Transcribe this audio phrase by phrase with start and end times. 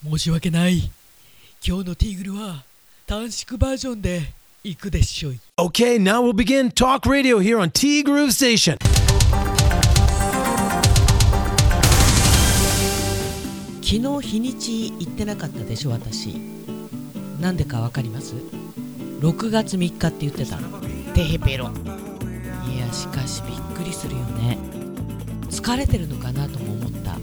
[0.00, 0.92] 申し訳ない。
[1.66, 2.62] 今日のティーグルは
[3.08, 4.32] 短縮バージョンで
[4.62, 8.76] 行くでしょい Okay, now we'll begin talk radio here on T Groove Station.
[13.82, 16.36] 昨日日にち行ってなかったでしょ私。
[17.40, 18.36] なんでかわかります
[19.18, 20.58] ？6月3日って言ってた。
[21.12, 21.72] テヘペロ。
[22.72, 24.58] いやしかしびっくりするよね。
[25.50, 27.18] 疲れてるのかなとも思った。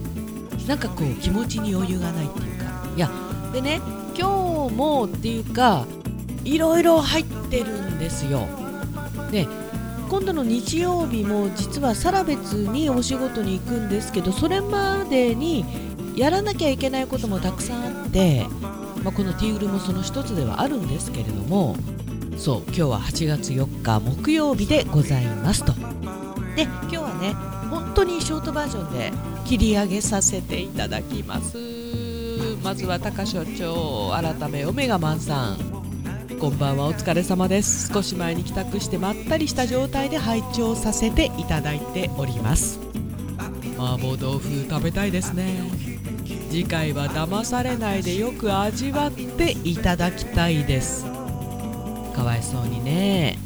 [0.67, 2.54] なんかこう気持ちに余裕がないっていうか
[2.95, 3.09] いや
[3.51, 3.81] でね
[4.17, 5.85] 今日もっていうか
[6.43, 8.47] いろいろ入ってるんですよ。
[9.31, 9.47] で
[10.09, 15.65] 今度の日曜日も実はサラベツにお仕事に行くんですけどそれまでに
[16.15, 18.45] やらなきゃいけないこともたくさんあって、
[19.03, 21.75] まあ、このティーグルもその一つではあるんですけれども
[22.37, 25.73] そう今日は8月4日木曜日でございますと。
[26.55, 27.33] で今日はね
[27.69, 29.11] 本当にショートバージョンで
[29.45, 32.04] 切り上げさせていただきます。
[32.65, 35.57] まずは高所長改めオメガマンさん。
[36.39, 37.93] こんばんはお疲れ様です。
[37.93, 42.79] 少し前に帰宅してまったりした状態で拝聴させていただいております。
[43.77, 45.61] 麻婆豆腐食べたいですね。
[46.49, 51.05] 次回は騙されないでよく味わっていただきたいです。
[52.15, 53.37] かわいそうにね。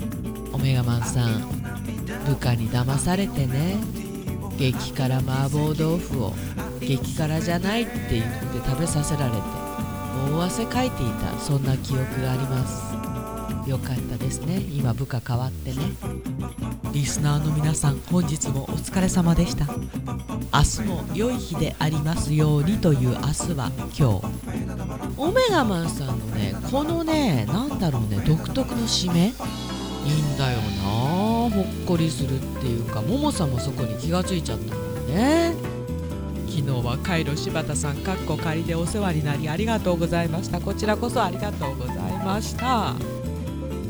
[0.53, 1.41] オメガマンさん
[2.25, 3.75] 部下に騙されてね。
[4.57, 6.33] 激辛麻婆豆腐を
[6.79, 9.37] 激辛じゃないって言って食べさせられて
[10.33, 12.89] 大汗かいていたそんな記憶があります。
[13.69, 14.57] よかったですね。
[14.71, 15.77] 今部下変わってね。
[16.91, 19.67] リスナーの皆さん本日もお疲れ様でした。
[20.51, 23.21] 明日も良い日でありますようにという明日
[23.53, 24.21] は今日。
[25.17, 29.27] オメガマンさんのねこのねなんだろうね独特の締め。
[29.27, 30.89] いいんだよな。
[31.49, 35.53] ほっこりするっていうかももさんもそこに気がついちゃったもんね。
[36.49, 40.59] 昨日はカイロ柴田さんかっこ仮でお世話になりありがとうございました。
[40.59, 42.95] こちらこそありがとうございました。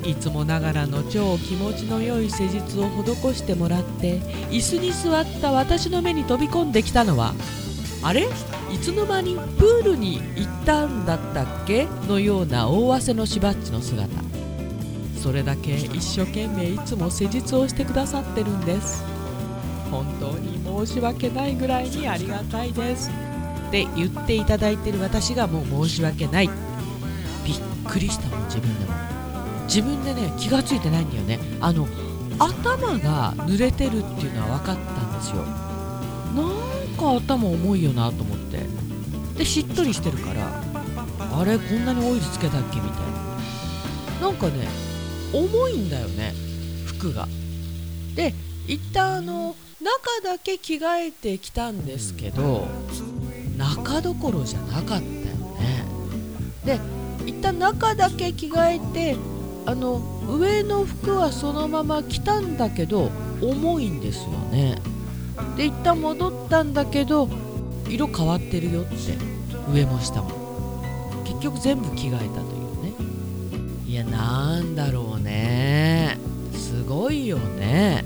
[0.06, 4.20] いつもながらの超気持ちの良い施術を施してもらって
[4.50, 7.34] 椅子に座った私の目に飛び込んできたのは
[8.04, 8.28] あれ？
[8.72, 11.88] いつの間にプールに行ったんだったっけ？
[12.08, 14.10] のような大汗のしばっちの姿。
[15.18, 19.04] それだけ一生懸命いつも施術をしてくださってるんです。
[19.92, 23.10] 本当に申し訳ないぐらいにありがたいです。
[23.68, 26.50] って言っていただいてる私がもう申し訳ない。
[27.46, 27.58] びっ
[27.88, 28.94] くりしたもん自分でも。
[29.66, 31.40] 自分でね気がついてないんだよね。
[31.62, 31.88] あの
[32.40, 35.44] 頭が濡れてるっていうのは分かったんですよ。
[36.36, 38.60] なんか頭重いよなと思って。
[39.38, 40.62] でしっとりしてるから
[41.40, 43.02] あれこんなにオイルつけたっけみたい
[44.22, 44.28] な。
[44.28, 44.68] なんかね
[45.34, 46.34] 重いんだよね
[46.86, 47.28] 服が。
[48.16, 48.34] で
[48.68, 52.68] 一旦あの中だけ着替えてきたんですけど
[53.58, 55.86] 中どころじゃなかったよね。
[56.66, 56.80] で
[57.26, 59.18] 一旦中だけ着替えて
[59.66, 64.78] あの上の服はそのまま着たんだけど重いんですよね。
[65.56, 67.30] で一旦戻ったんだけど
[67.88, 68.96] 色変わってるよって
[69.72, 70.32] 上も下も。
[71.26, 72.94] 結局全部着替えたというね。
[73.88, 76.18] いやなんだろうね。
[76.54, 77.99] すごいよね。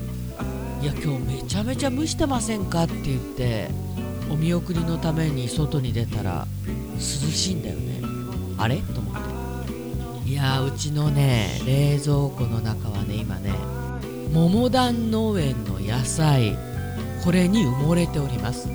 [0.84, 3.70] いや今日めちゃめちゃ蒸してませんかって言って
[4.30, 6.46] お見送りのために外に出たら
[6.96, 8.02] 涼しいんだよね。
[8.58, 8.82] あれ？
[8.94, 9.16] と思っ
[10.26, 10.30] て。
[10.30, 13.54] いやうちのね冷蔵庫の中はね今ね
[14.34, 16.58] 桃団農園の野菜
[17.24, 18.68] これに埋もれております。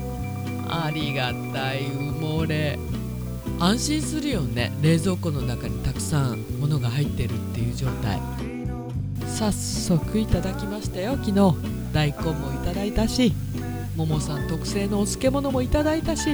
[0.67, 2.79] ありがたい埋もれ。
[3.59, 4.71] 安心するよね。
[4.81, 8.19] 冷蔵庫の中にたくさん物が入ってるっていう状態。
[9.27, 11.78] 早速いただきましたよ昨日。
[11.93, 13.33] 大根もいただいたし
[13.95, 16.29] ももさん特製のお漬物もいただいたし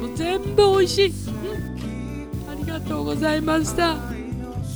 [0.00, 1.12] もう全部美味しい、う
[2.48, 3.96] ん、ありがとうございました。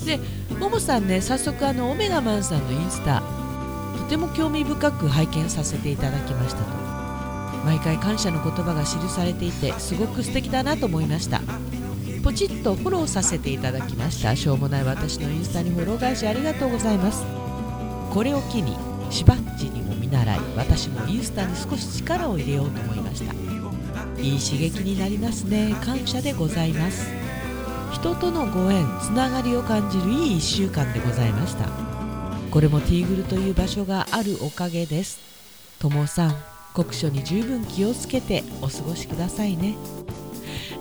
[0.07, 0.19] で
[0.59, 3.23] ももさんね早速あのオメガマンさんのインスタ
[3.99, 6.81] とても興味深く拝見させていただきましたと。
[7.65, 11.43] 毎回感謝の言葉が記されていてすごく素敵だなと思いました。
[12.25, 14.35] ポチッとフォローさせていただきました。
[14.35, 17.23] しょうもない私のインスタにフォロー返しありがとうございます。
[18.13, 18.75] これを機に
[19.11, 23.35] しばっちにも見習い私もインスタに少し力を入れようと思いました。
[24.23, 25.75] いい刺激になりますね。
[25.85, 27.07] 感謝でございます。
[27.93, 31.69] 人とのご縁つながりを感じるいい1週間でございました。
[32.51, 35.19] これもティーグルという場所があるおかげです。
[35.79, 36.35] ともさん
[36.75, 39.77] 酷暑に十分気をつけてお過ごしくださいね。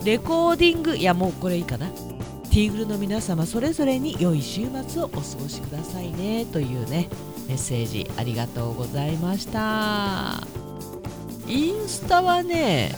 [0.03, 1.87] レコーディングいやもうこれいいかな。
[2.59, 7.07] ティーグルの皆様それぞれに良い週末をお過ごしくださいねというね
[7.47, 10.45] メッセージありがとうございました。
[11.47, 12.91] インスタはね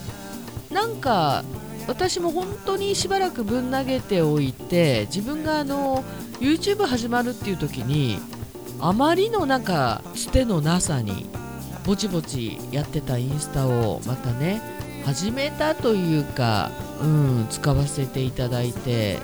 [0.71, 1.43] なんか
[1.87, 6.03] 私も本当にしばらくぶん投げておいて自分があの
[6.39, 8.17] YouTube 始まるっていう時に
[8.79, 11.27] あまりのなんかつてのなさに
[11.85, 14.59] ぼちぼちやってたインスタをまたね
[15.05, 19.19] 始めたというか、うん、使わせていただいて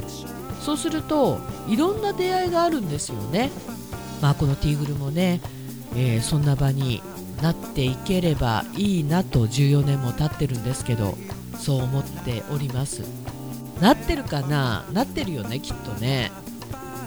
[0.67, 3.51] そうするといろんな出会いがあるんですよね。
[4.21, 5.39] まあ、このティーグルもね、
[5.95, 7.01] えー、そんな場に
[7.41, 11.17] なっていければいいなと14年も経ってるんですけど
[11.57, 13.03] そう思っております。
[13.79, 14.83] なってるかな？
[14.91, 16.33] なってるよねきっとね。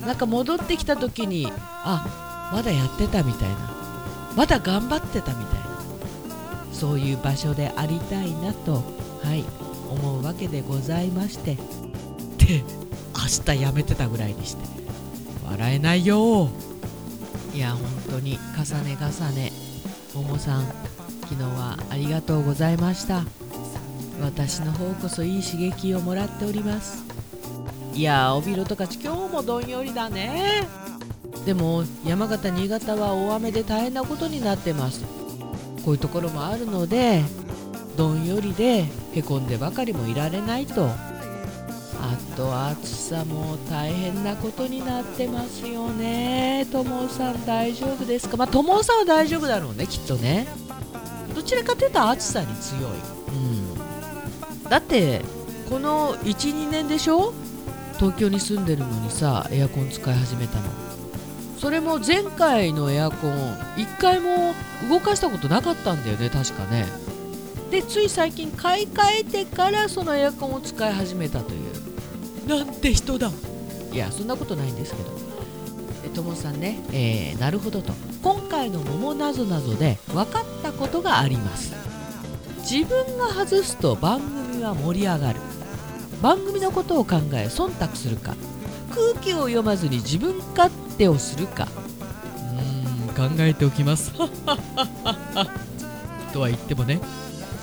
[0.06, 1.52] なんか戻ってきた時に
[1.84, 4.32] あまだやってたみたいな。
[4.36, 5.84] まだ頑張ってたみたいな。
[6.72, 8.82] そういう場所でありたいなと
[9.22, 9.44] はい
[9.90, 11.58] 思うわけでございまして。
[12.38, 12.64] で
[13.22, 14.62] 明日やめてたぐらいにして。
[15.48, 16.48] 笑えないよ。
[17.54, 17.80] いや本
[18.10, 18.38] 当に。
[18.56, 19.52] 重ね重ね。
[20.14, 20.64] ももさん
[21.22, 23.24] 昨日はありがとうございました。
[24.20, 27.04] 私の方こそいい刺激をもらっております。
[27.94, 30.66] いや帯広とか今日もどんよりだね。
[31.44, 35.04] でも山形新潟は大雨で大変なことになってます。
[35.84, 37.22] こういうところもあるので
[37.96, 38.84] どんよりで
[39.14, 40.90] へこんでばかりもいられないと。
[42.12, 46.66] あと暑さも大変なことになってますよね。
[46.72, 48.36] ともさん大丈夫ですか？
[48.36, 50.48] まともさんは大丈夫だろうねきっとね。
[51.34, 52.82] どちらかというと暑さに強い、
[53.28, 55.22] うん、だって
[55.68, 57.32] この12年でしょ？
[57.98, 60.64] 東京に住んでるのにさエアコン使い始めたの。
[61.58, 63.32] それも前回のエアコン
[63.76, 64.54] 1回も
[64.88, 66.86] 動かしたことなかったんだよね確かね。
[67.70, 71.89] でつい最近買い替えてからそのエアコンを使い始めたという。
[72.50, 73.30] なんて人だ。
[73.92, 75.30] いやそんなことないんですけど。
[76.14, 77.92] ともさんね、えー、なるほどと。
[78.22, 81.74] 今回の桃なぞなぞで分かったことがあります。
[82.58, 85.40] 自分が外すと番組は盛り上がる。
[86.20, 88.34] 番組のことを考え忖度するか。
[88.90, 91.68] 空気を読まずに自分勝手をするか。
[93.16, 94.12] うーん考えておきます。
[96.32, 97.00] とは言ってもね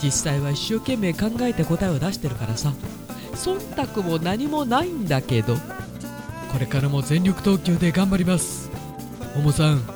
[0.02, 2.74] 実際は一生懸命考えて答えを出してるからさ
[3.38, 5.56] 忖度も何もないんだけど
[6.52, 8.70] これからも全力投球で頑張ります。
[9.36, 9.94] ももさんか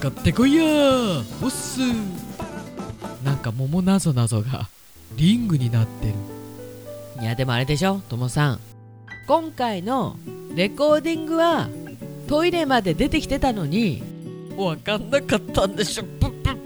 [0.00, 0.64] かってこいや
[1.42, 1.80] おっす
[3.24, 4.68] なんか桃なぞなぞが
[5.16, 6.14] リングになってる。
[7.22, 8.60] いやでもあれでしょともさん。
[9.26, 10.16] 今回の
[10.54, 11.68] レコーディングは
[12.28, 14.02] トイレまで出てきてたのに
[14.56, 16.04] 分かんなかったんでしょ。
[16.04, 16.56] プップッ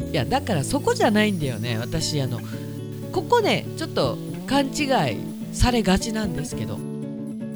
[0.00, 2.38] プいやだからそこじゃないんだよね私あの
[3.12, 6.78] ここねちょっと勘違いされがちなんですけど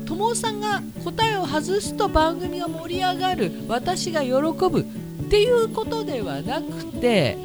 [0.07, 4.31] 友さんが答えを外すと番組が盛り上がる私が喜
[4.71, 4.85] ぶっ
[5.29, 7.37] ていうことではなくて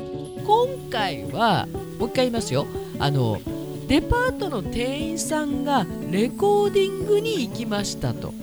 [0.46, 1.68] 今回は
[2.00, 2.66] もう一回言いますよ。
[3.00, 3.40] あの
[3.88, 8.34] デパートの店員さんがレコーディングに行きましたと。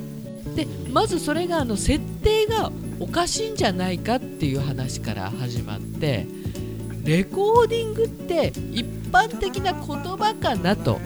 [0.55, 2.71] でまずそれがあの設定が
[3.01, 6.27] おかしいんじゃないかっていう話から始まって
[7.05, 11.01] レコーディングって一般的な言葉かなと。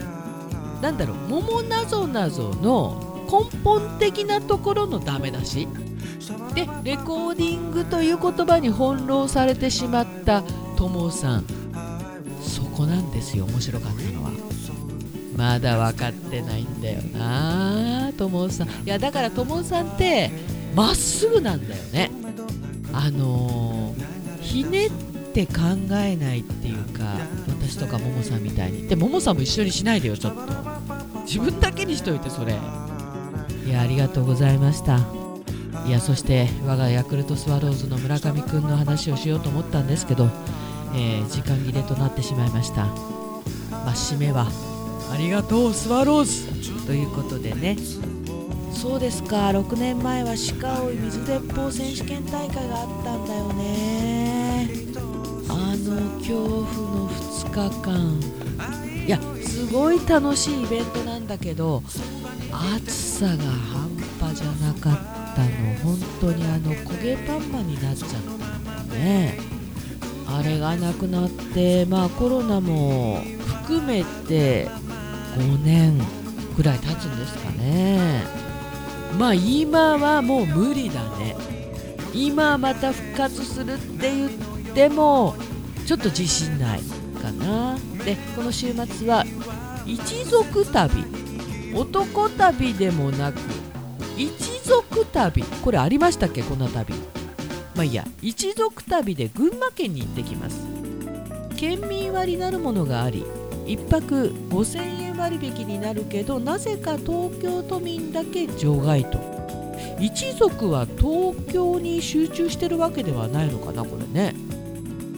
[0.81, 1.17] なんだろう。
[1.29, 5.67] 桃なぞなぞの根本的なところのダメ出し。
[6.53, 10.43] でレコーディングという言葉に翻弄されてしまった
[10.75, 11.45] ともさん。
[12.41, 13.45] そこなんですよ。
[13.45, 14.31] 面白かったのは。
[15.35, 18.67] まだ分かってないんだよなともさん。
[18.67, 20.29] いやだからともさんって
[20.75, 22.11] まっすぐなんだよね。
[22.93, 24.91] あのー、ひねっ
[25.33, 25.53] て考
[25.93, 27.03] えないっていうか
[27.69, 28.87] 私とかももさんみたいに。
[28.87, 30.41] でももさんも一緒にしないでよちょっと。
[31.25, 32.57] 自分だけにしといてそれ。
[33.65, 34.99] いやありがとうございました。
[35.87, 40.29] いやそして我がヤクルトスワローズの村上くんの話をしようと思ったんですけど、
[40.95, 42.85] えー、時間切れとなってしまいました。
[43.71, 44.47] まあ締めは。
[45.11, 46.85] ありがとうスワローズ。
[46.85, 47.77] ということでね。
[48.73, 49.49] そうですか。
[49.49, 54.42] 6年前は鹿追水鉄砲選手権大会があったんだよね
[55.73, 58.19] あの恐怖の2日間。
[59.07, 61.81] いやすごい楽しいイベントなんだけど
[62.77, 63.89] 暑さが半
[64.19, 65.49] 端じゃなかったの。
[65.83, 69.39] 本当にあの焦げパンマになっちゃったんだね。
[70.27, 73.23] あれがなくなってまあコロナも
[73.63, 74.67] 含めて
[75.37, 75.97] 5年
[76.55, 78.21] ぐらい経つんですかね。
[79.17, 81.35] まあ今はもう無理だね。
[82.13, 84.29] 今また復活するって言っ
[84.75, 85.35] ても
[85.85, 86.81] ちょっと自信ない
[87.21, 87.77] かな。
[88.05, 89.25] でこの週末は
[89.85, 91.03] 一族旅。
[91.75, 93.39] 男旅でもなく
[94.17, 94.29] 一
[94.63, 95.43] 族旅。
[95.63, 96.43] これありましたっけ？
[96.43, 96.93] こんな旅。
[97.75, 98.05] まあいいや。
[98.21, 100.61] 一族旅で群馬県に行ってきます。
[101.57, 103.25] 県民割なるものがあり
[103.65, 109.19] 1泊5000円割引になるけどなぜか東京都民だけ除外と。
[109.99, 114.35] 一族は東京に集中してるわけではないのかなこれね。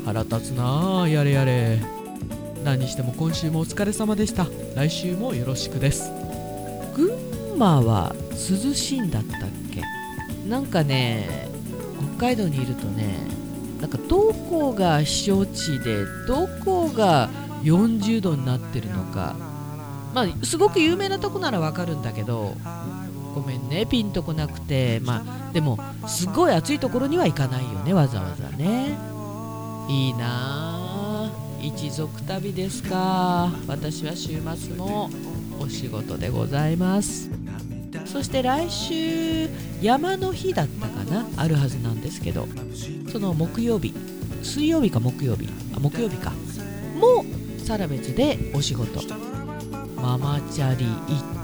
[0.06, 1.82] 腹立つなあやれやれ。
[2.64, 4.46] 何にしても今週もお疲れ様でした。
[4.76, 6.12] 来週もよろしくです。
[6.96, 7.10] 群
[7.56, 9.82] 馬は涼しいんだったっけ？
[10.48, 11.48] なんかね
[12.18, 13.18] 北海道にいるとね
[13.82, 17.30] なんかどこが避暑地でどこが
[17.64, 19.36] 40度になってるのか。
[20.14, 22.56] まあすごく有名なとこならわかるんだけど
[23.34, 25.00] ごめんねピンとこなくて。
[25.00, 29.15] まあでもすごい暑いところには行かないよねわざわざね。
[29.88, 31.32] いいなあ。
[31.62, 33.52] 一族旅ですか。
[33.68, 35.10] 私は週末も
[35.60, 37.30] お仕事でございます。
[38.06, 39.50] そして来週
[39.82, 41.28] 山の日だったかな。
[41.38, 42.48] あるはずなんですけど。
[43.12, 43.94] その木曜日。
[44.44, 45.50] 水曜日か木曜日。
[45.76, 46.32] あ木曜日か。
[47.00, 47.26] も
[47.58, 49.02] サラベツでお仕事。
[49.96, 50.92] ママチャリ行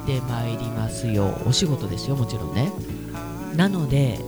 [0.03, 1.37] ってまいりますよ。
[1.47, 2.71] お仕事ですよもちろんね。
[3.55, 4.19] なので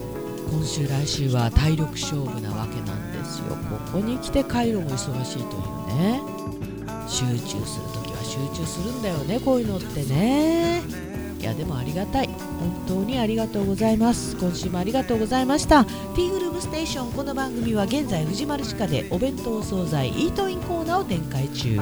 [0.50, 3.56] 今週来週は体力勝負なわけなんですよ。
[3.70, 6.20] ここに来て回路も忙しいというね。
[7.08, 10.82] 集中する時は集中するんだよねこういうのってね。
[11.38, 12.26] いやでもありがたい。
[12.26, 14.36] 本当にありがとうございます。
[14.36, 15.84] 今週もありがとうございました。
[15.84, 21.78] ティーグルームステーションこの番組は現在藤丸地下でお弁当惣菜イートインコーナーを展開中。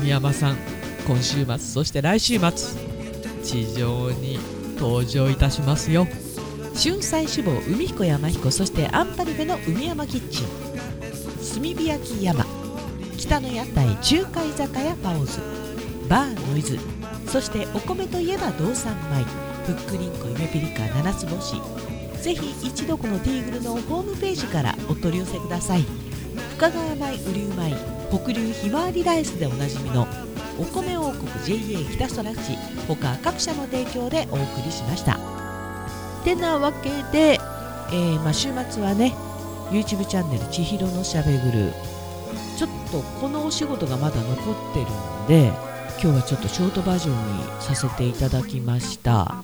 [0.00, 0.56] 海山さん
[1.06, 2.50] 今週末そして来週末
[3.42, 4.38] 地上に
[4.76, 6.06] 登場いたしますよ。
[6.80, 10.46] 春菜志望海彦山彦そしてアンパルフェの海山キッチン。
[11.52, 12.46] 炭火焼き山。
[13.16, 15.40] 北の屋台中華居酒屋パオズ。
[16.08, 16.78] バーノイズ。
[17.26, 19.24] そしてお米といえば道産米。
[19.66, 21.60] ふっくりんこ夢ピリカ七つ星。
[22.22, 25.84] ぜひ一度このティーグルのホームページからお取り寄せください。
[26.58, 27.74] 深川米雨竜米
[28.16, 30.06] 北流ひまわりライスでおなじみの
[30.60, 32.56] お米王国 JA 北空地
[32.86, 35.27] 他各社の提供でお送りしました。
[36.24, 37.38] てなわけで、
[37.90, 39.14] えーまあ、週末はね
[39.70, 41.72] YouTube チャンネル「千尋のしゃべぐる」
[42.56, 45.52] ちょっとこのお仕事がまだ残ってるんで
[46.02, 49.42] 今日はちょっとショートバージョンにさせていただきました。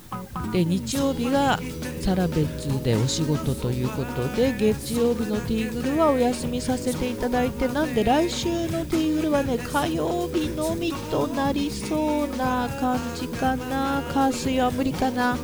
[0.52, 1.59] で日曜日が
[2.00, 14.02] サラベツでお仕事ということで月曜日のティーグルはお休みさせていただいてなんで来週のティーグルはね火曜日のみとなりそうな感じかな。
[14.12, 15.37] 火水は無理かな。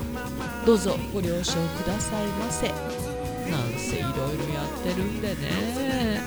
[0.66, 2.68] どうぞご了承くださいませ。
[2.68, 4.18] なんせいろいろ
[4.54, 6.20] やってるんでね。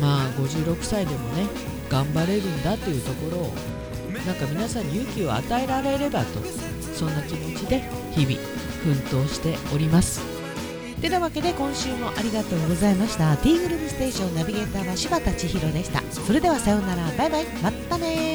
[0.00, 1.46] まあ56歳でもね
[1.88, 3.52] 頑張れるんだというところを
[4.26, 6.40] なんか皆さんに勇気を与えられればと
[6.94, 7.82] そんな気持ちで
[8.12, 8.36] 日々
[8.82, 8.92] 奮
[9.22, 10.20] 闘しております。
[11.00, 13.36] てなわけで今週もありがとうございました。
[13.36, 16.02] ティーグルームステーションナビゲーターは柴田千尋でした。
[16.10, 17.04] それではさようなら。
[17.16, 17.44] バイバイ。
[17.62, 18.27] またね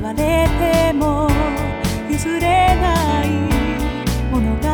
[0.00, 1.28] われても
[2.10, 3.28] 譲れない
[4.30, 4.73] ものが